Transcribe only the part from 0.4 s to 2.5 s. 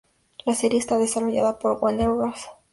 La serie está desarrollada por Warner Bros.